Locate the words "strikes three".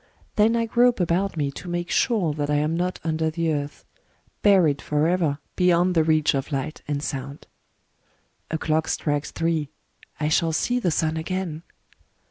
8.87-9.69